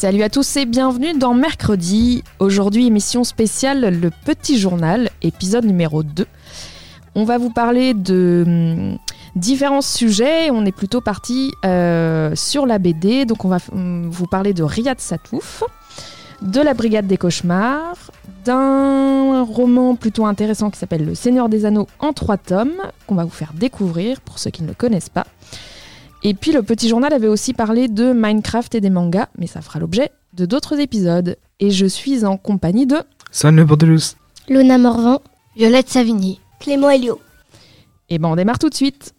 [0.00, 2.24] Salut à tous et bienvenue dans Mercredi.
[2.38, 6.26] Aujourd'hui, émission spéciale Le Petit Journal, épisode numéro 2.
[7.14, 8.98] On va vous parler de hum,
[9.36, 10.50] différents sujets.
[10.50, 13.26] On est plutôt parti euh, sur la BD.
[13.26, 15.64] Donc, on va hum, vous parler de Riyad Satouf,
[16.40, 18.10] de la Brigade des Cauchemars,
[18.46, 23.24] d'un roman plutôt intéressant qui s'appelle Le Seigneur des Anneaux en trois tomes, qu'on va
[23.24, 25.26] vous faire découvrir pour ceux qui ne le connaissent pas.
[26.22, 29.62] Et puis le petit journal avait aussi parlé de Minecraft et des mangas, mais ça
[29.62, 31.36] fera l'objet de d'autres épisodes.
[31.60, 32.98] Et je suis en compagnie de...
[33.30, 34.16] Salut Bordelus.
[34.48, 35.20] Luna Morvan,
[35.56, 36.40] Violette Savigny.
[36.58, 37.20] Clément Elio.
[38.10, 39.14] Et ben on démarre tout de suite.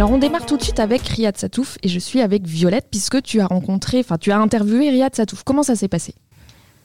[0.00, 3.20] Alors on démarre tout de suite avec Riyad Satouf et je suis avec Violette puisque
[3.20, 5.42] tu as rencontré, enfin tu as interviewé Riyad Satouf.
[5.42, 6.14] Comment ça s'est passé?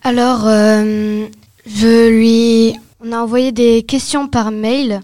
[0.04, 1.26] Alors, euh,
[1.66, 2.76] je lui.
[3.00, 5.00] On a envoyé des questions par mail.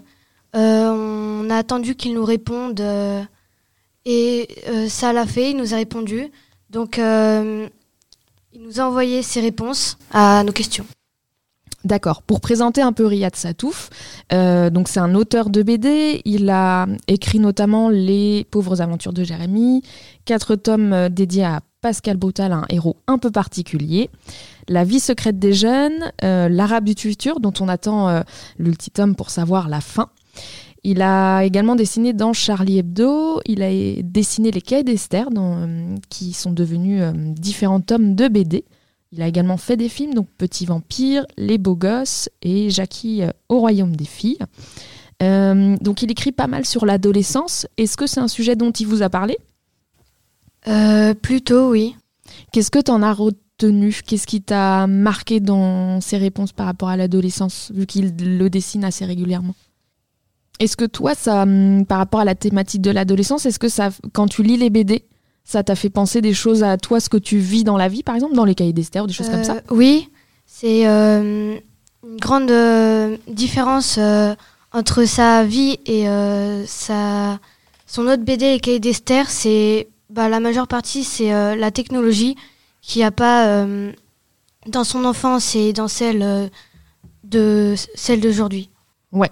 [0.54, 2.82] Euh, on a attendu qu'il nous réponde.
[2.82, 3.22] euh,
[4.04, 4.46] et
[4.90, 6.30] ça l'a fait, il nous a répondu.
[6.68, 10.84] Donc, il nous a envoyé ses réponses à nos questions.
[11.84, 12.22] D'accord.
[12.22, 13.90] Pour présenter un peu Riyad Satouf,
[14.32, 16.22] euh, donc c'est un auteur de BD.
[16.24, 19.82] Il a écrit notamment Les pauvres aventures de Jérémie,
[20.24, 24.10] quatre tomes euh, dédiés à Pascal Brutal, un héros un peu particulier.
[24.68, 28.20] La vie secrète des jeunes, euh, L'arabe du futur, dont on attend euh,
[28.58, 30.08] l'ultitome pour savoir la fin.
[30.84, 33.40] Il a également dessiné dans Charlie Hebdo.
[33.46, 33.70] Il a
[34.02, 35.28] dessiné les Cahiers d'Esther,
[36.08, 38.64] qui sont devenus différents tomes de BD.
[39.12, 43.30] Il a également fait des films, donc Petit Vampire, Les Beaux Gosses et Jackie euh,
[43.50, 44.38] au Royaume des Filles.
[45.22, 47.66] Euh, donc il écrit pas mal sur l'adolescence.
[47.76, 49.36] Est-ce que c'est un sujet dont il vous a parlé?
[50.66, 51.94] Euh, plutôt, oui.
[52.52, 54.00] Qu'est-ce que tu en as retenu?
[54.06, 58.84] Qu'est-ce qui t'a marqué dans ses réponses par rapport à l'adolescence, vu qu'il le dessine
[58.84, 59.54] assez régulièrement?
[60.58, 63.90] Est-ce que toi, ça, hum, par rapport à la thématique de l'adolescence, est-ce que ça,
[64.12, 65.04] quand tu lis les BD,
[65.44, 68.02] ça t'a fait penser des choses à toi, ce que tu vis dans la vie,
[68.02, 69.56] par exemple, dans les cahiers d'Esther, ou des choses comme ça?
[69.56, 70.08] Euh, Oui,
[70.46, 71.56] c'est euh,
[72.04, 73.98] une grande euh, différence
[74.72, 76.06] entre sa vie et
[76.66, 77.38] sa,
[77.86, 79.28] son autre BD, Les Cahiers d'Esther.
[79.28, 82.36] C'est bah, la majeure partie, c'est la technologie
[82.80, 83.66] qu'il n'y a pas
[84.66, 86.50] dans son enfance et dans celle
[87.24, 88.70] de celle d'aujourd'hui.
[89.14, 89.26] Euh,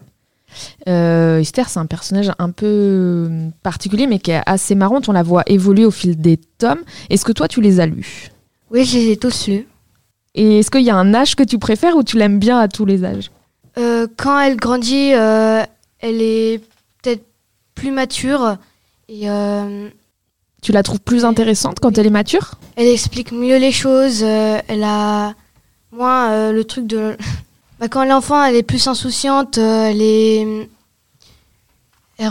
[0.86, 5.08] Esther, c'est un personnage un peu euh, particulier, mais qui est assez marrante.
[5.08, 6.80] On la voit évoluer au fil des tomes.
[7.08, 8.30] Est-ce que toi, tu les as lus?
[8.70, 9.66] Oui, je les ai tous lus.
[10.34, 12.68] Et est-ce qu'il y a un âge que tu préfères ou tu l'aimes bien à
[12.68, 13.30] tous les âges?
[13.78, 15.62] Euh, quand elle grandit, euh,
[16.00, 16.60] elle est
[17.02, 17.24] peut-être
[17.74, 18.56] plus mature
[19.08, 19.88] et euh,
[20.62, 22.52] Tu la trouves plus intéressante quand elle est mature?
[22.76, 24.22] Elle explique mieux les choses.
[24.22, 25.34] euh, elle a
[25.90, 27.16] moins euh, le truc de.
[27.80, 29.58] Bah, quand elle est enfant, elle est plus insouciante.
[29.58, 30.68] euh, elle est.
[32.18, 32.30] Elle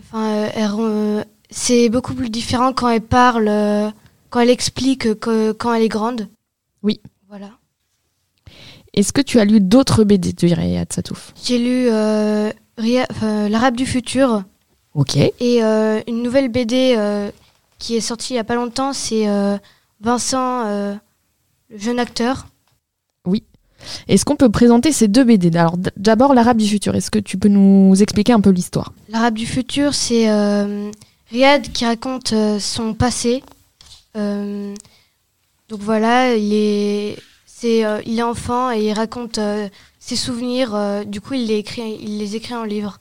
[0.00, 3.90] Enfin, euh, elle ron- c'est beaucoup plus différent quand elle parle, euh,
[4.30, 6.28] quand elle explique que quand elle est grande.
[6.82, 7.00] Oui.
[7.28, 7.50] Voilà.
[8.94, 11.32] Est-ce que tu as lu d'autres BD de Riyad Satouf?
[11.42, 12.50] J'ai lu euh,
[13.10, 14.42] enfin, L'Arabe du futur
[14.94, 15.16] Ok.
[15.16, 16.96] et euh, une nouvelle BD
[17.78, 18.92] qui est sortie il y a pas longtemps.
[18.92, 19.26] C'est
[20.00, 22.46] Vincent, le jeune acteur.
[24.08, 26.94] Est-ce qu'on peut présenter ces deux BD Alors d'abord l'Arabe du futur.
[26.94, 28.92] Est-ce que tu peux nous expliquer un peu l'histoire?
[29.08, 30.90] L'Arabe du futur, c'est euh,
[31.30, 33.42] Riyad qui raconte euh, son passé.
[34.16, 34.74] Euh,
[35.68, 37.16] donc voilà, il est,
[37.46, 39.38] c'est, il est enfant et il raconte
[39.98, 41.04] ses souvenirs.
[41.06, 43.00] du coup, il les, écrit, il les écrit en livre.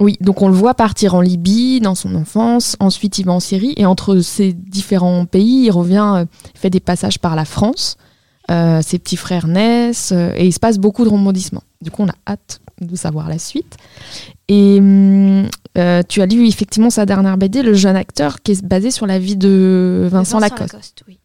[0.00, 3.40] Oui, donc on le voit partir en Libye dans son enfance, ensuite il va en
[3.40, 6.24] Syrie, et entre ces différents pays, il revient,
[6.54, 7.98] il fait des passages par la France,
[8.50, 11.62] euh, ses petits frères naissent, euh, et il se passe beaucoup de rebondissements.
[11.80, 13.76] Du coup, on a hâte de savoir la suite.
[14.48, 15.46] Et hum,
[15.78, 19.06] euh, tu as lu effectivement sa dernière BD, Le jeune acteur, qui est basé sur
[19.06, 21.02] la vie de Vincent, Lacoste.
[21.06, 21.18] oui.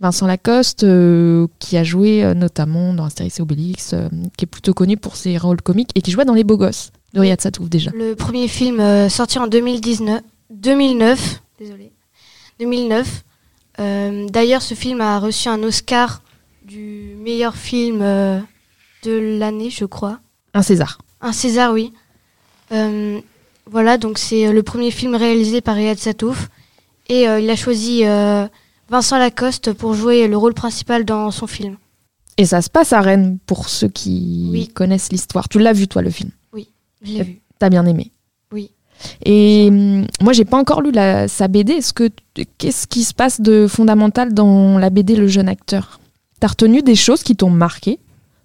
[0.00, 4.46] Vincent Lacoste, euh, qui a joué euh, notamment dans Astérix et Obélix, euh, qui est
[4.46, 7.40] plutôt connu pour ses rôles comiques et qui jouait dans Les Beaux Gosses de Riyad
[7.40, 7.90] Satouf déjà.
[7.94, 10.20] Le premier film sorti en 2019,
[10.50, 11.92] 2009, désolé,
[12.60, 13.24] 2009.
[13.80, 16.22] Euh, D'ailleurs, ce film a reçu un Oscar
[16.66, 18.40] du meilleur film euh,
[19.04, 20.18] de l'année, je crois.
[20.54, 20.98] Un César.
[21.20, 21.92] Un César, oui.
[22.72, 23.20] Euh,
[23.70, 26.48] voilà, donc c'est euh, le premier film réalisé par Riyad Satouf.
[27.08, 28.02] Et euh, il a choisi
[28.88, 31.76] Vincent Lacoste pour jouer le rôle principal dans son film.
[32.36, 34.68] Et ça se passe à Rennes pour ceux qui Oui.
[34.68, 35.48] connaissent l'histoire.
[35.48, 36.30] Tu l'as vu toi le film?
[37.02, 37.40] Je l'ai vu.
[37.58, 38.10] T'as bien aimé?
[38.50, 38.70] Oui.
[39.24, 41.74] Et hum, moi, j'ai pas encore lu la, sa BD.
[41.74, 42.10] Est-ce que
[42.58, 46.00] qu'est-ce qui se passe de fondamental dans la BD Le jeune acteur?
[46.40, 47.98] T'as retenu des choses qui t'ont marqué?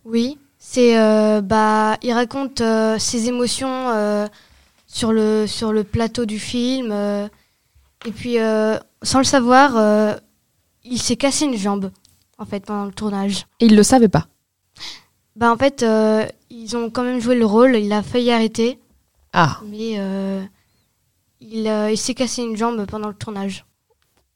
[0.05, 4.27] Oui, c'est euh, bah il raconte euh, ses émotions euh,
[4.87, 6.91] sur le sur le plateau du film
[8.05, 8.37] et puis
[9.03, 10.17] sans le savoir
[10.83, 11.91] il s'est cassé une jambe
[12.37, 13.45] en fait pendant le tournage.
[13.59, 14.27] Et il le savait pas?
[15.35, 15.85] Bah en fait
[16.49, 18.79] ils ont quand même joué le rôle, il a failli arrêter
[19.33, 19.59] Ah.
[19.67, 19.91] mais
[21.41, 23.65] il, il s'est cassé une jambe pendant le tournage.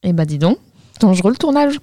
[0.02, 0.58] Eh ben dis donc,
[1.00, 1.78] dangereux le tournage.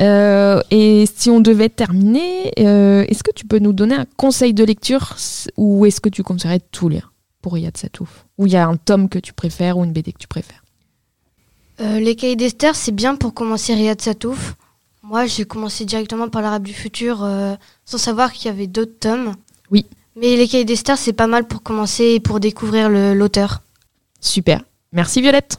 [0.00, 4.52] Euh, et si on devait terminer, euh, est-ce que tu peux nous donner un conseil
[4.54, 5.16] de lecture
[5.56, 8.66] ou est-ce que tu conseillerais de tout lire pour Riyad Satouf Ou il y a
[8.66, 10.62] un tome que tu préfères ou une BD que tu préfères
[11.80, 14.54] Euh, les cahiers d'Esther, c'est bien pour commencer Riyad Satouf.
[15.02, 17.54] Moi, j'ai commencé directement par l'Arabe du futur euh,
[17.84, 19.34] sans savoir qu'il y avait d'autres tomes.
[19.70, 19.86] Oui.
[20.16, 23.62] Mais les cahiers d'Esther, c'est pas mal pour commencer et pour découvrir le- l'auteur.
[24.20, 24.62] Super.
[24.92, 25.58] Merci Violette.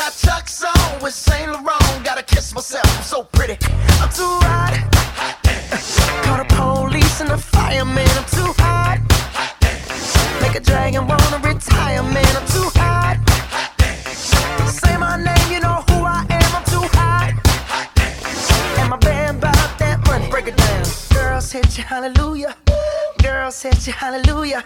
[0.00, 2.02] Got Chuck's on with Saint Laurent.
[2.02, 3.58] Gotta kiss myself, I'm so pretty.
[4.00, 4.72] I'm too hot.
[6.24, 8.08] Call the police and the fireman.
[8.08, 8.98] I'm too hot.
[10.40, 12.34] Make a dragon wanna retire, man.
[12.34, 13.18] I'm too hot.
[14.72, 16.50] Say my name, you know who I am.
[16.56, 17.34] I'm too hot.
[18.78, 20.30] And my band about that money.
[20.30, 20.84] Break it down.
[21.12, 22.56] Girls hit you, hallelujah.
[23.22, 24.64] Girls hit you, hallelujah.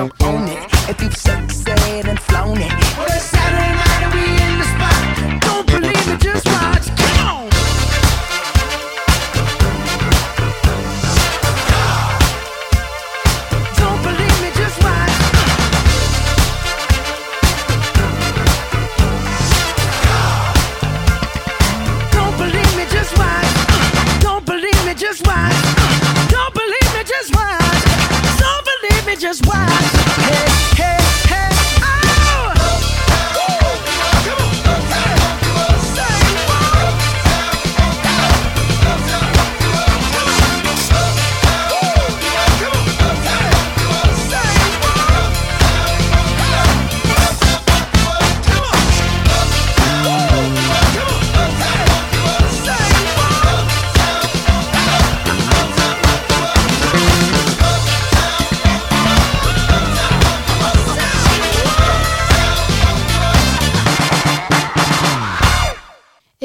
[0.00, 0.88] jump on it.
[0.88, 1.69] If you suck,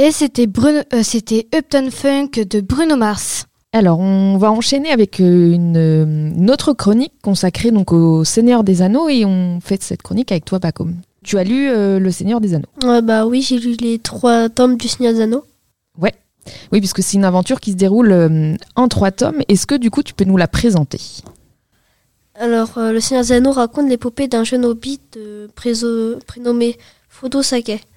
[0.05, 3.47] Et c'était Bruno, euh, c'était Upton Funk de Bruno Mars.
[3.74, 8.63] Alors, on va enchaîner avec euh, une, euh, une autre chronique consacrée donc au Seigneur
[8.63, 10.93] des Anneaux et on fait cette chronique avec toi, Pacom.
[11.24, 12.69] Tu as lu euh, Le Seigneur des Anneaux.
[12.83, 15.43] Ouais, bah oui, j'ai lu les trois tomes du Seigneur des Anneaux.
[15.97, 16.12] Oui,
[16.71, 19.41] puisque c'est une aventure qui se déroule euh, en trois tomes.
[19.47, 21.01] Est-ce que du coup tu peux nous la présenter?
[22.35, 25.47] Alors, euh, le Seigneur des Anneaux raconte l'épopée d'un jeune hobbit euh,
[26.27, 26.77] prénommé
[27.09, 27.88] Frodo Sake.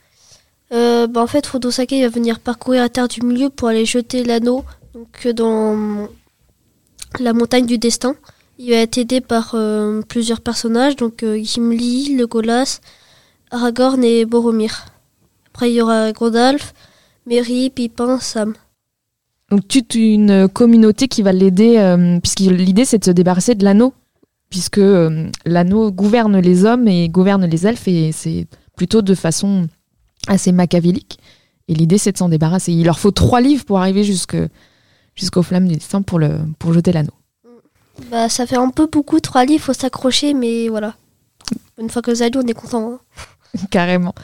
[0.72, 3.68] Euh, bah, en fait, Frodo Sake il va venir parcourir la Terre du Milieu pour
[3.68, 4.64] aller jeter l'anneau
[5.24, 6.08] euh, dans
[7.20, 8.14] la montagne du destin.
[8.58, 12.80] Il va être aidé par euh, plusieurs personnages, donc euh, Gimli, Legolas,
[13.50, 14.86] Aragorn et Boromir.
[15.48, 16.74] Après, il y aura Gandalf,
[17.26, 18.54] Merry, Pipin, Sam.
[19.50, 23.94] Donc toute une communauté qui va l'aider, puisque l'idée c'est de se débarrasser de l'anneau,
[24.50, 24.80] puisque
[25.46, 28.46] l'anneau gouverne les hommes et gouverne les elfes, et c'est
[28.76, 29.66] plutôt de façon
[30.28, 31.18] assez machiavélique.
[31.68, 32.72] Et l'idée c'est de s'en débarrasser.
[32.72, 34.36] Il leur faut trois livres pour arriver jusque,
[35.14, 37.12] jusqu'aux flammes du destin pour, le, pour jeter l'anneau.
[38.10, 40.94] Bah, ça fait un peu beaucoup, trois livres, faut s'accrocher, mais voilà.
[41.78, 42.92] Une fois que vous allez, on est content.
[42.92, 43.00] hein.
[43.70, 44.14] Carrément.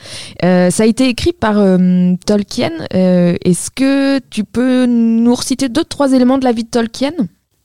[0.44, 2.70] Euh, ça a été écrit par euh, Tolkien.
[2.94, 7.12] Euh, Est-ce que tu peux nous reciter deux, trois éléments de la vie de Tolkien?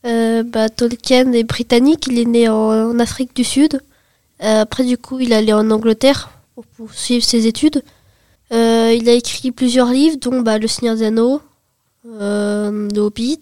[0.03, 3.81] Bah, Tolkien est britannique, il est né en, en Afrique du Sud.
[4.39, 7.83] Après, du coup, il est allé en Angleterre pour poursuivre ses études.
[8.89, 11.41] Euh, il a écrit plusieurs livres, dont bah, Le Seigneur des Anneaux,
[12.07, 13.39] euh, Le Hobbit,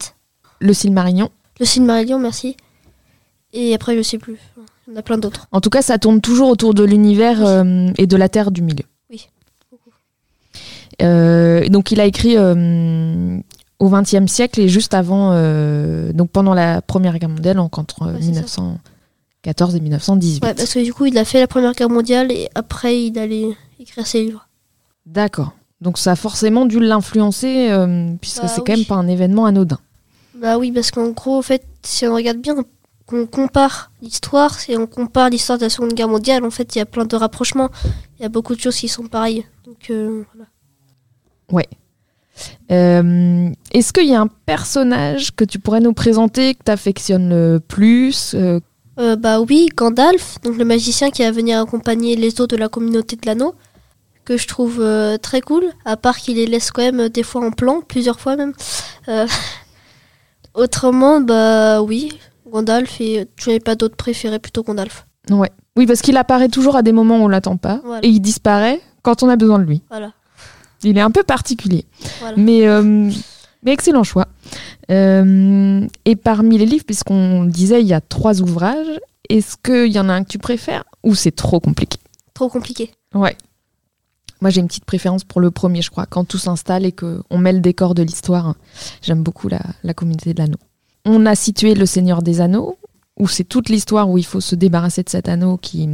[0.59, 1.29] Le Silmarillion.
[1.59, 2.57] Le Silmarillion, merci.
[3.53, 4.37] Et après, je sais plus.
[4.87, 5.47] Il y en a plein d'autres.
[5.51, 8.61] En tout cas, ça tourne toujours autour de l'univers euh, et de la Terre du
[8.61, 8.83] milieu.
[9.09, 9.27] Oui.
[11.01, 15.31] Euh, donc, il a écrit au XXe siècle et juste avant,
[16.11, 18.61] donc pendant la Première Guerre mondiale, donc entre Ouais, c'est ça.
[18.61, 20.43] 1914 et 1918.
[20.43, 23.17] Ouais, parce que du coup, il a fait la Première Guerre mondiale et après, il
[23.17, 23.47] allait
[23.79, 24.46] écrire ses livres.
[25.07, 25.53] D'accord.
[25.79, 29.45] Donc, ça a forcément dû l'influencer, euh, puisque Bah c'est quand même pas un événement
[29.45, 29.79] anodin.
[30.35, 32.55] Bah oui, parce qu'en gros, en fait, si on regarde bien,
[33.05, 36.79] qu'on compare l'histoire, si on compare l'histoire de la Seconde Guerre mondiale, en fait, il
[36.79, 37.69] y a plein de rapprochements.
[38.19, 39.45] Il y a beaucoup de choses qui sont pareilles.
[39.65, 40.49] Donc, euh, voilà.
[42.71, 47.29] Euh, Est-ce qu'il y a un personnage que tu pourrais nous présenter que tu affectionnes
[47.29, 48.35] le plus
[48.99, 52.67] euh, bah oui, Gandalf, donc le magicien qui va venir accompagner les autres de la
[52.67, 53.53] communauté de l'anneau,
[54.27, 57.23] que je trouve euh, très cool, à part qu'il les laisse quand même euh, des
[57.23, 58.51] fois en plan, plusieurs fois même.
[59.07, 59.25] Euh,
[60.53, 62.11] autrement, bah oui,
[62.45, 65.07] Gandalf, et tu n'avais pas d'autres préférés, plutôt Gandalf.
[65.29, 65.49] Ouais.
[65.77, 68.05] Oui, parce qu'il apparaît toujours à des moments où on l'attend pas Voilà.
[68.05, 69.81] et il disparaît quand on a besoin de lui.
[69.89, 70.11] Voilà.
[70.83, 71.85] Il est un peu particulier,
[72.19, 72.35] voilà.
[72.37, 73.09] mais, euh,
[73.63, 74.27] mais excellent choix.
[74.89, 80.09] Et parmi les livres, puisqu'on disait, il y a trois ouvrages, est-ce qu'il y en
[80.09, 81.97] a un que tu préfères ou c'est trop compliqué?
[82.33, 82.91] Trop compliqué.
[83.13, 83.35] Ouais.
[84.41, 87.37] Moi, j'ai une petite préférence pour le premier, je crois, quand tout s'installe et qu'on
[87.37, 88.55] met le décor de l'histoire.
[89.01, 90.57] J'aime beaucoup la, la communauté de l'anneau.
[91.05, 92.77] On a situé le Seigneur des Anneaux,
[93.17, 95.89] où c'est toute l'histoire où il faut se débarrasser de cet anneau qui,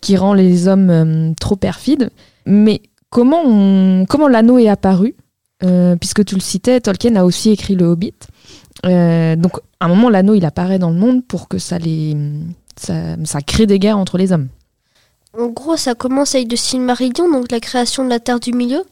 [0.00, 2.10] qui rend les hommes euh, trop perfides.
[2.46, 5.14] Mais comment, comment l'anneau est apparu
[5.62, 8.14] Euh, Puisque tu le citais, Tolkien a aussi écrit le Hobbit.
[8.86, 12.16] Euh, donc, à un moment, l'anneau, il apparaît dans le monde pour que ça, les,
[12.76, 14.48] ça crée des guerres entre les hommes.
[15.38, 18.82] En gros, ça commence avec le Silmarillion, donc la création de la Terre du Milieu.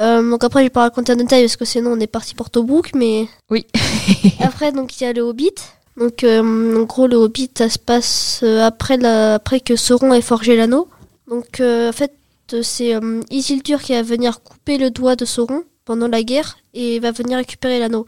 [0.00, 2.34] Euh, donc après, je vais pas raconter en détail parce que sinon on est parti
[2.34, 3.66] pour Tobruk, mais Oui.
[4.40, 5.52] après, donc il y a le Hobbit.
[5.98, 9.34] Donc euh, en gros, le Hobbit, ça se passe euh, après, la...
[9.34, 10.88] après que Sauron ait forgé l'anneau.
[11.28, 12.14] Donc euh, en fait,
[12.62, 12.98] c'est
[13.30, 17.36] Isildur qui va venir couper le doigt de Sauron pendant la guerre et va venir
[17.36, 18.06] récupérer l'anneau.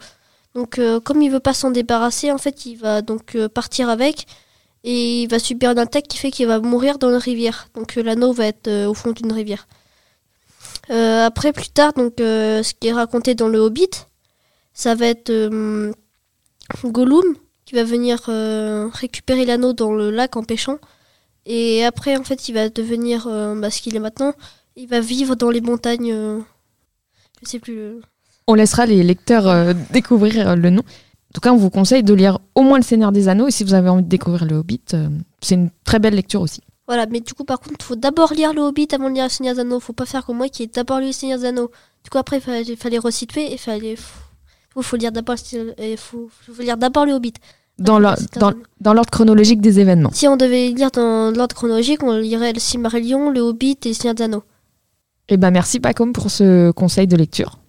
[0.55, 4.27] Donc comme il veut pas s'en débarrasser, en fait, il va donc partir avec
[4.87, 7.67] et il va subir une attaque qui fait qu'il va mourir dans une rivière.
[7.73, 9.67] Donc euh, l'anneau va être euh, au fond d'une rivière.
[10.91, 13.89] Euh, après, plus tard, donc ce qui est raconté dans le Hobbit,
[14.73, 15.31] ça va être
[16.83, 18.19] Gollum qui va venir
[18.93, 20.77] récupérer l'anneau dans le lac en pêchant.
[21.47, 24.33] Et après, en fait, il va devenir bah, ce qu'il est maintenant.
[24.75, 26.13] Il va vivre dans les montagnes.
[27.41, 27.95] je sais plus.
[28.45, 30.83] On laissera les lecteurs découvrir le nom.
[31.35, 33.49] En tout cas, on vous conseille de lire au moins Le Seigneur des Anneaux.
[33.49, 35.09] Et si vous avez envie de découvrir le Hobbit, euh,
[35.41, 36.61] c'est une très belle lecture aussi.
[36.87, 39.25] Voilà, mais du coup, par contre, il faut d'abord lire le Hobbit avant de lire
[39.25, 39.81] le Seigneur des Anneaux.
[39.81, 41.71] Faut pas faire comme moi qui ai d'abord lu le Seigneur des Anneaux.
[42.05, 43.97] Du coup, après, il fallait, fallait resituer et fallait.
[44.77, 45.35] Il faut lire d'abord
[45.77, 47.33] il faut, faut lire d'abord le Hobbit.
[47.79, 50.11] Dans l'ordre chronologique des événements.
[50.13, 53.93] Si on devait lire dans l'ordre chronologique, on lirait le Silmarillion, le Hobbit et le
[53.93, 54.43] Seigneur des Anneaux.
[55.27, 57.59] Et ben merci Pacom pour ce conseil de lecture.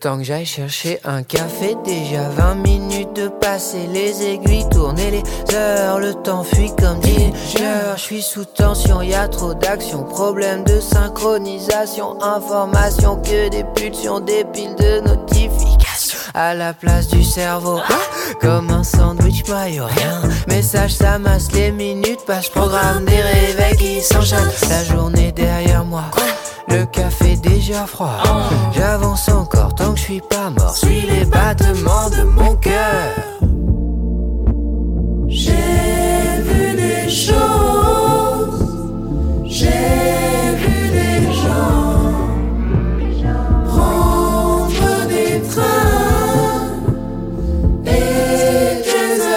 [0.00, 5.54] Temps que j'aille chercher un café, déjà 20 minutes de passer, les aiguilles tourner les
[5.54, 10.64] heures, le temps fuit comme dit Je suis sous tension, y a trop d'action, problème
[10.64, 17.80] de synchronisation, information que des pulsions, des piles de notifications à la place du cerveau.
[18.40, 20.22] Comme un sandwich maillot, rien.
[20.48, 24.50] Message, ça masse les minutes, passe programme des réveils qui s'enchaînent.
[24.70, 26.04] La journée derrière moi.
[26.70, 28.22] Le café déjà froid.
[28.72, 30.76] J'avance encore tant que je suis pas mort.
[30.76, 33.14] Suis les battements de mon cœur.
[35.26, 35.52] J'ai
[36.42, 38.66] vu des choses.
[39.44, 39.66] J'ai
[40.62, 42.12] vu des gens
[43.66, 46.70] prendre des trains
[47.84, 48.90] et des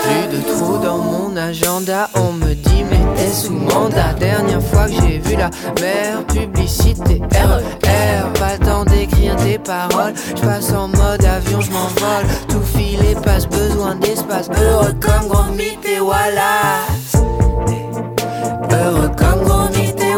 [0.04, 2.73] Plus de trous dans mon agenda, on me dit
[3.34, 4.14] sous mandat.
[4.20, 5.50] Dernière fois que j'ai vu la
[5.82, 8.32] mère, publicité RER.
[8.40, 12.26] Pas le temps d'écrire des paroles, je passe en mode avion, je m'envole.
[12.48, 17.16] Tout filet passe besoin d'espace, heureux comme grand mythe et Wallace.
[18.72, 20.14] Heureux comme grand mythe et.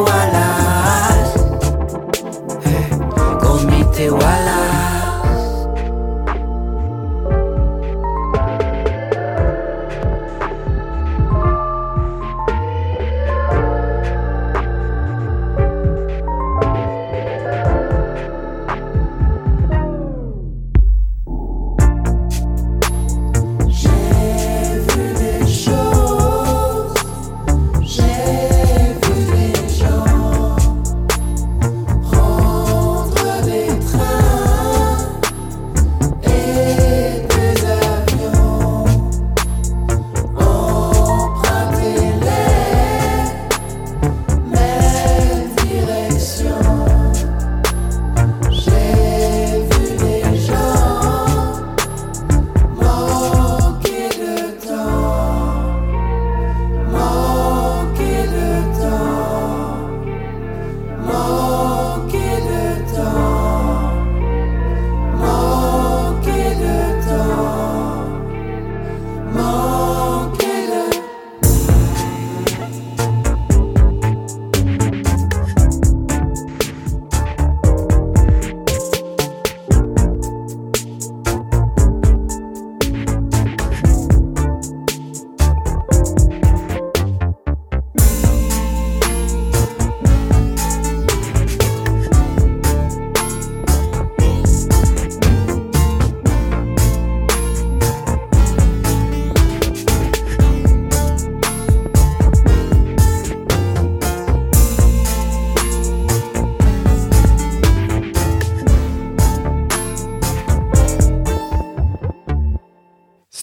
[2.66, 2.96] Eh,
[3.40, 4.75] Grand et Wallace.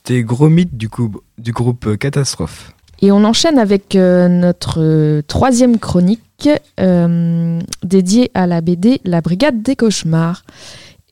[0.04, 2.72] C'était Gros Mythe du, coup, du groupe euh, Catastrophe.
[3.00, 6.48] Et on enchaîne avec euh, notre euh, troisième chronique
[6.80, 10.44] euh, dédiée à la BD La Brigade des Cauchemars.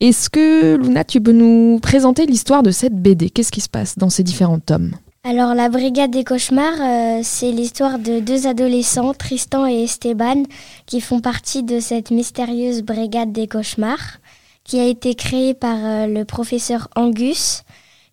[0.01, 3.97] Est-ce que, Luna, tu peux nous présenter l'histoire de cette BD Qu'est-ce qui se passe
[3.97, 4.93] dans ces différents tomes?
[5.23, 10.45] Alors, la Brigade des Cauchemars, euh, c'est l'histoire de deux adolescents, Tristan et Esteban,
[10.87, 14.19] qui font partie de cette mystérieuse Brigade des Cauchemars,
[14.65, 17.65] qui a été créée par euh, le professeur Angus,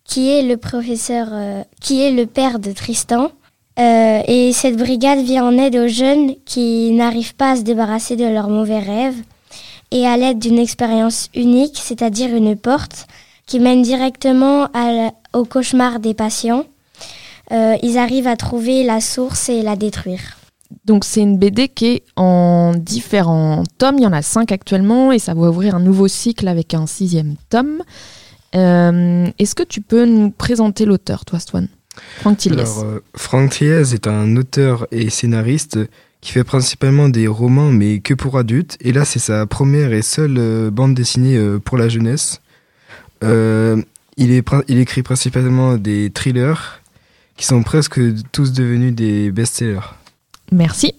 [0.08, 3.30] qui est le professeur, euh, qui est le père de Tristan.
[3.78, 8.16] Euh, et cette brigade vient en aide aux jeunes qui n'arrivent pas à se débarrasser
[8.16, 9.22] de leurs mauvais rêves.
[9.92, 13.06] Et à l'aide d'une expérience unique, c'est-à-dire une porte
[13.46, 14.68] qui mène directement
[15.32, 16.64] au cauchemar des patients,
[17.52, 20.36] euh, ils arrivent à trouver la source et la détruire.
[20.84, 25.12] Donc c'est une BD qui est en différents tomes, il y en a cinq actuellement
[25.12, 27.82] et ça va ouvrir un nouveau cycle avec un sixième tome.
[28.54, 31.68] Euh, Est-ce que tu peux nous présenter l'auteur, toi, Swan?
[32.20, 32.60] Franck Tillies.
[32.60, 35.78] Alors, euh, Franck est un auteur et scénariste
[36.20, 38.76] qui fait principalement des romans, mais que pour adultes.
[38.80, 42.40] Et là, c'est sa première et seule euh, bande dessinée euh, pour la jeunesse.
[43.24, 43.82] Euh,
[44.16, 46.80] il, est, prin- il écrit principalement des thrillers
[47.36, 48.00] qui sont presque
[48.32, 49.80] tous devenus des best-sellers.
[50.50, 50.94] Merci.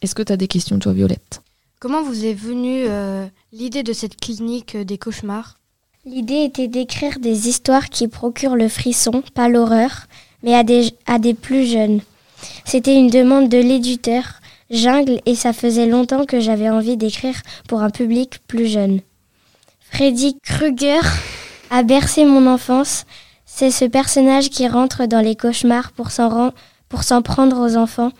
[0.00, 1.42] Est-ce que tu as des questions, toi, Violette?
[1.80, 5.58] Comment vous est venue euh, l'idée de cette clinique des cauchemars?
[6.04, 10.08] L'idée était d'écrire des histoires qui procurent le frisson, pas l'horreur,
[10.42, 12.00] mais à des, plus jeunes.
[12.64, 14.24] C'était une demande de l'éditeur,
[14.68, 18.98] Jungle, et ça faisait longtemps que j'avais envie d'écrire pour un public plus jeune.
[19.78, 21.02] Freddy Krueger
[21.70, 23.04] a bercé mon enfance.
[23.46, 26.50] C'est ce personnage qui rentre dans les cauchemars pour s'en
[26.88, 28.10] pour s'en prendre aux enfants.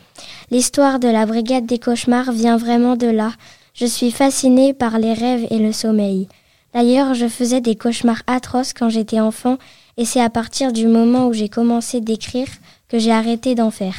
[0.53, 3.33] L'histoire de la brigade des cauchemars vient vraiment de là.
[3.75, 6.29] Je suis fascinée par les rêves et le sommeil.
[6.75, 9.59] D'ailleurs, je faisais des cauchemars atroces quand j'étais enfant
[9.97, 12.49] et c'est à partir du moment où j'ai commencé d'écrire
[12.89, 13.95] que j'ai arrêté d'en faire.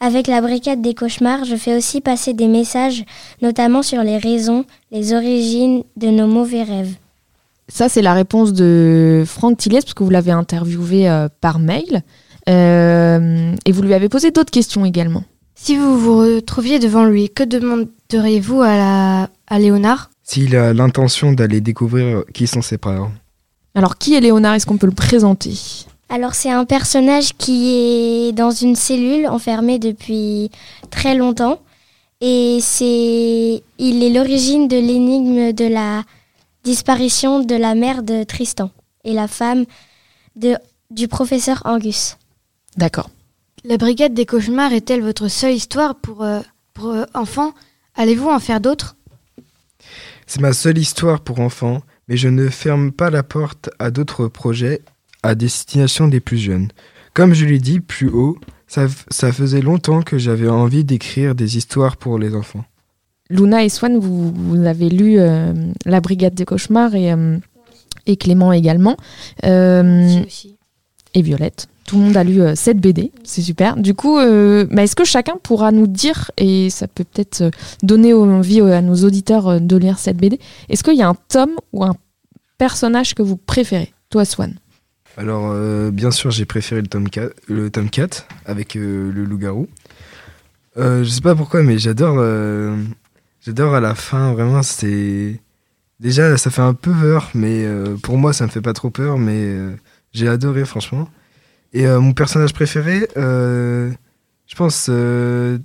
[0.00, 3.04] Avec la brigade des cauchemars, je fais aussi passer des messages,
[3.40, 6.94] notamment sur les raisons, les origines de nos mauvais rêves.
[7.68, 12.02] Ça, c'est la réponse de Franck Tillet, parce que vous l'avez interviewé euh, par mail.
[12.48, 15.24] Euh, et vous lui avez posé d'autres questions également.
[15.54, 20.10] Si vous vous retrouviez devant lui, que demanderiez-vous à, la, à Léonard?
[20.24, 23.12] S'il a l'intention d'aller découvrir qui sont ses parents.
[23.76, 24.54] Alors, qui est Léonard?
[24.54, 25.54] Est-ce qu'on peut le présenter?
[26.10, 30.50] Alors c'est un personnage qui est dans une cellule enfermé depuis
[30.90, 31.60] très longtemps
[32.20, 36.02] et c'est il est l'origine de l'énigme de la
[36.62, 38.70] disparition de la mère de Tristan
[39.02, 39.64] et la femme
[40.36, 40.56] de,
[40.90, 42.16] du professeur Angus.
[42.76, 43.08] D'accord.
[43.64, 46.40] La brigade des cauchemars est-elle votre seule histoire pour, euh,
[46.74, 47.54] pour euh, enfants?
[47.96, 48.94] Allez-vous en faire d'autres?
[50.26, 54.28] C'est ma seule histoire pour enfants, mais je ne ferme pas la porte à d'autres
[54.28, 54.82] projets
[55.22, 56.68] à destination des plus jeunes.
[57.14, 58.88] Comme je l'ai dit plus haut, ça,
[59.32, 62.64] faisait longtemps que j'avais envie d'écrire des histoires pour les enfants.
[63.30, 65.52] Luna et Swan, vous, vous avez lu euh,
[65.86, 67.38] La Brigade des cauchemars et, euh,
[68.06, 68.96] et Clément également.
[69.44, 70.22] Euh,
[71.14, 71.68] et Violette.
[71.86, 73.76] Tout le monde a lu euh, cette BD, c'est super.
[73.76, 77.50] Du coup, euh, bah, est-ce que chacun pourra nous dire, et ça peut peut-être euh,
[77.82, 81.56] donner envie à nos auditeurs de lire cette BD, est-ce qu'il y a un tome
[81.72, 81.94] ou un
[82.56, 84.54] personnage que vous préférez Toi, Swan?
[85.16, 85.54] Alors,
[85.92, 89.68] bien sûr, j'ai préféré le tome 4, le tome 4 avec le loup-garou.
[90.76, 92.16] Euh, je sais pas pourquoi, mais j'adore.
[93.46, 94.60] j'adore à la fin, vraiment.
[96.00, 97.64] Déjà, ça fait un peu peur, mais
[98.02, 99.54] pour moi, ça me fait pas trop peur, mais
[100.12, 101.08] j'ai adoré, franchement.
[101.74, 103.90] Et euh, mon personnage préféré, euh,
[104.46, 104.86] je pense.
[104.88, 105.58] euh,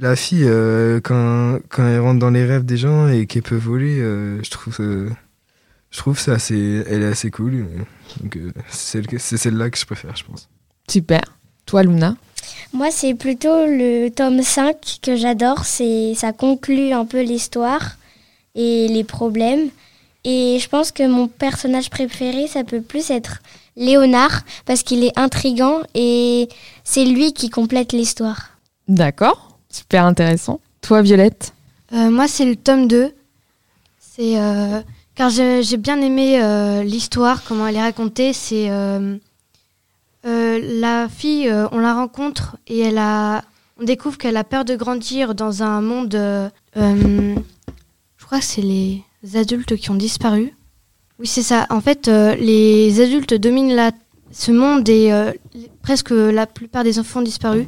[0.00, 3.56] la fille, euh, quand, quand elle rentre dans les rêves des gens et qu'elle peut
[3.56, 4.76] voler, euh, je trouve.
[4.80, 5.10] euh,
[5.90, 7.66] je trouve ça assez, elle est assez cool.
[8.22, 10.48] Donc euh, c'est celle- c'est celle-là que je préfère, je pense.
[10.88, 11.20] Super.
[11.66, 12.16] Toi, Luna?
[12.72, 15.64] Moi, c'est plutôt le tome 5 que j'adore.
[15.64, 17.96] C'est ça conclut un peu l'histoire
[18.54, 19.68] et les problèmes.
[20.24, 23.40] Et je pense que mon personnage préféré, ça peut plus être
[23.78, 26.48] Léonard parce qu'il est intrigant et
[26.84, 28.50] c'est lui qui complète l'histoire.
[28.88, 29.58] D'accord.
[29.70, 30.60] Super intéressant.
[30.82, 31.54] Toi, Violette
[31.92, 33.12] Euh, moi, c'est le tome 2.
[34.00, 34.80] C'est euh,
[35.14, 38.32] car j'ai bien aimé euh, l'histoire, comment elle est racontée.
[38.32, 39.16] C'est euh,
[40.26, 43.42] euh, la fille, euh, on la rencontre et elle a,
[43.80, 46.14] on découvre qu'elle a peur de grandir dans un monde.
[46.14, 47.34] euh, euh,
[48.16, 49.02] je crois que c'est les
[49.34, 50.54] adultes qui ont disparu.
[51.18, 51.66] Oui, c'est ça.
[51.70, 53.92] En fait, euh, les adultes dominent la,
[54.32, 55.32] ce monde et euh,
[55.82, 57.66] presque la plupart des enfants ont disparu.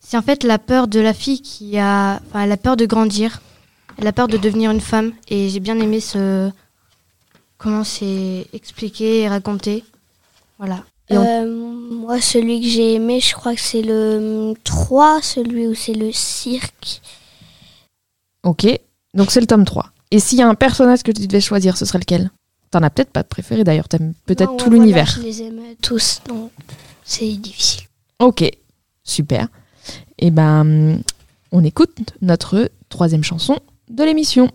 [0.00, 2.86] C'est en fait la peur de la fille qui a, enfin, elle a peur de
[2.86, 3.42] grandir.
[3.98, 6.50] Elle a peur de devenir une femme et j'ai bien aimé ce
[7.58, 9.84] comment c'est expliqué et raconté.
[10.58, 10.84] Voilà.
[11.08, 11.46] Et on- Euh,
[11.90, 16.12] moi, celui que j'ai aimé, je crois que c'est le 3, celui où c'est le
[16.12, 17.00] cirque.
[18.42, 18.66] Ok.
[19.14, 19.90] Donc, c'est le tome 3.
[20.10, 22.30] Et s'il y a un personnage que tu devais choisir, ce serait lequel?
[22.70, 25.06] T'en as peut-être pas de préféré d'ailleurs, t'aimes peut-être Non, tout ouais, voilà, l'univers.
[25.06, 26.50] je les aimais tous, donc
[27.04, 27.84] c'est difficile.
[28.18, 28.44] Ok,
[29.04, 29.48] super.
[30.18, 31.00] Et ben,
[31.52, 34.50] on écoute notre troisième chanson de l'émission.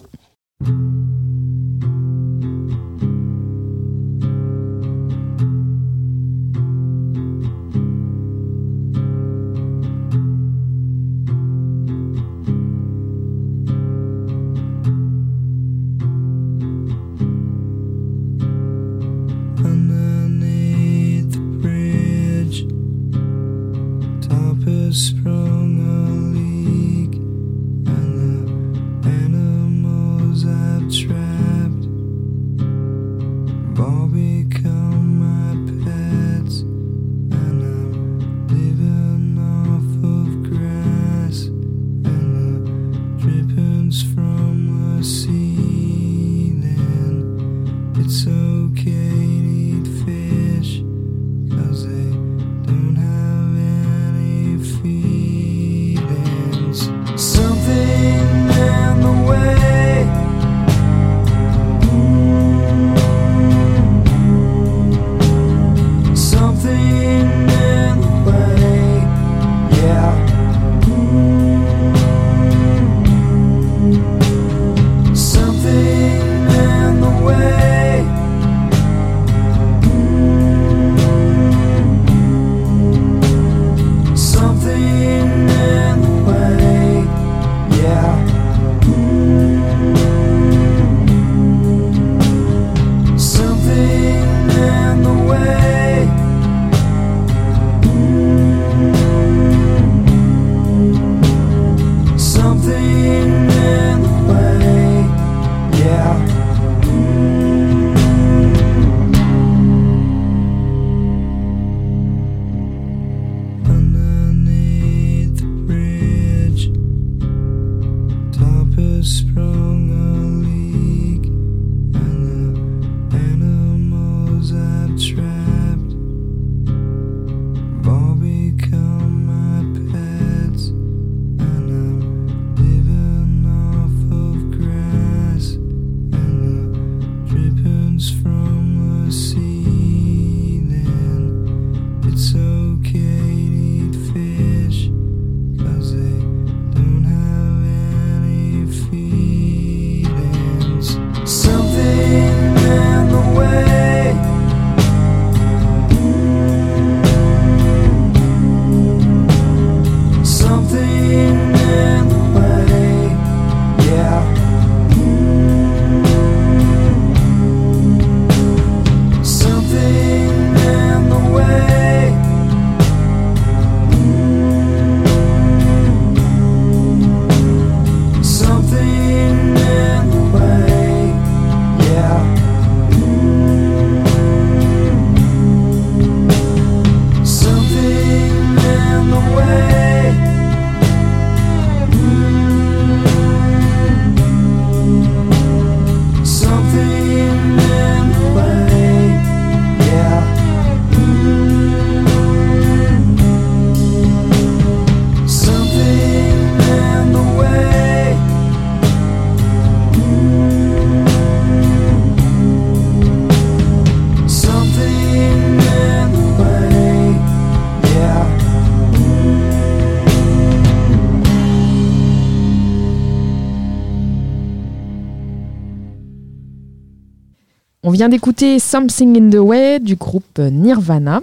[227.83, 231.21] On vient d'écouter Something in the Way du groupe Nirvana.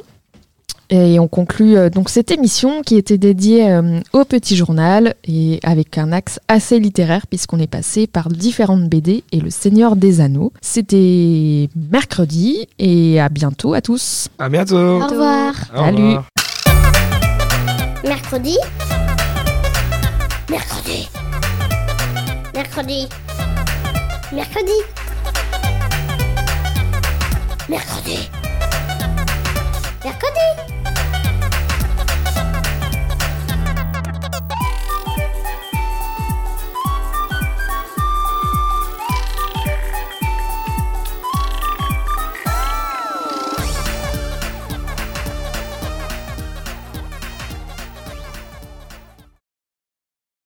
[0.91, 5.61] Et on conclut euh, donc cette émission qui était dédiée euh, au petit journal et
[5.63, 10.21] avec un axe assez littéraire puisqu'on est passé par différentes BD et le Seigneur des
[10.21, 10.53] Anneaux.
[10.63, 14.29] C'était mercredi et à bientôt à tous.
[14.41, 14.77] À bientôt.
[14.77, 15.55] Au revoir.
[15.75, 15.97] Au Salut.
[15.99, 16.29] revoir.
[18.03, 18.57] Mercredi.
[20.51, 21.09] Mercredi.
[22.55, 23.07] Mercredi.
[24.33, 24.73] Mercredi.
[27.69, 28.31] Mercredi.
[30.03, 30.78] Mercredi.